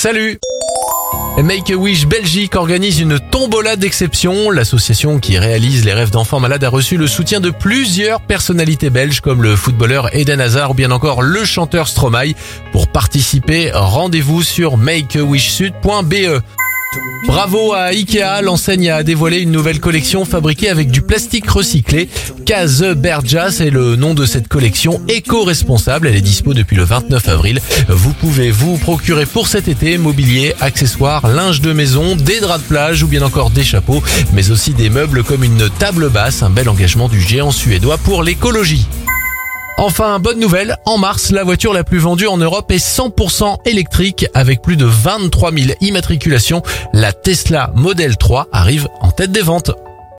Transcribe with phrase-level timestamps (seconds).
[0.00, 0.38] Salut
[1.42, 4.52] Make-A-Wish Belgique organise une tombola d'exception.
[4.52, 9.20] L'association qui réalise les rêves d'enfants malades a reçu le soutien de plusieurs personnalités belges
[9.20, 12.34] comme le footballeur Eden Hazard ou bien encore le chanteur Stromae.
[12.70, 16.42] Pour participer, rendez-vous sur makeawishsud.be.
[17.26, 22.08] Bravo à Ikea, l'enseigne a dévoilé une nouvelle collection fabriquée avec du plastique recyclé.
[22.46, 26.08] Case Berjas est le nom de cette collection éco-responsable.
[26.08, 27.60] Elle est dispo depuis le 29 avril.
[27.88, 32.68] Vous pouvez vous procurer pour cet été mobilier, accessoires, linge de maison, des draps de
[32.68, 34.02] plage ou bien encore des chapeaux,
[34.32, 38.22] mais aussi des meubles comme une table basse, un bel engagement du géant suédois pour
[38.22, 38.86] l'écologie.
[39.80, 44.26] Enfin, bonne nouvelle, en mars, la voiture la plus vendue en Europe est 100% électrique
[44.34, 46.62] avec plus de 23 000 immatriculations.
[46.92, 49.70] La Tesla Model 3 arrive en tête des ventes.